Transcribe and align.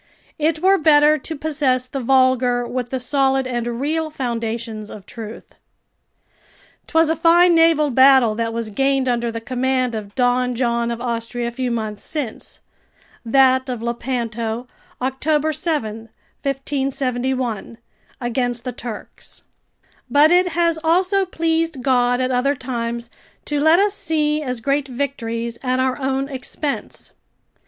It 0.39 0.63
were 0.63 0.79
better 0.79 1.19
to 1.19 1.35
possess 1.35 1.85
the 1.85 1.99
vulgar 1.99 2.65
with 2.65 2.89
the 2.89 2.99
solid 2.99 3.45
and 3.45 3.79
real 3.79 4.09
foundations 4.09 4.89
of 4.89 5.05
truth. 5.05 5.53
'Twas 6.87 7.11
a 7.11 7.15
fine 7.15 7.53
naval 7.53 7.91
battle 7.91 8.33
that 8.33 8.51
was 8.51 8.71
gained 8.71 9.07
under 9.07 9.31
the 9.31 9.39
command 9.39 9.93
of 9.93 10.15
Don 10.15 10.55
John 10.55 10.89
of 10.89 10.99
Austria 10.99 11.49
a 11.49 11.51
few 11.51 11.69
months 11.69 12.03
since 12.03 12.61
[That 13.23 13.69
of 13.69 13.83
Lepanto, 13.83 14.65
October 14.99 15.53
7, 15.53 16.09
1571.] 16.41 17.77
against 18.19 18.63
the 18.63 18.71
Turks; 18.73 19.43
but 20.09 20.31
it 20.31 20.47
has 20.47 20.79
also 20.83 21.27
pleased 21.27 21.83
God 21.83 22.19
at 22.19 22.31
other 22.31 22.55
times 22.55 23.11
to 23.45 23.59
let 23.59 23.77
us 23.77 23.93
see 23.93 24.41
as 24.41 24.61
great 24.61 24.87
victories 24.87 25.59
at 25.61 25.79
our 25.79 25.99
own 25.99 26.27
expense. 26.27 27.11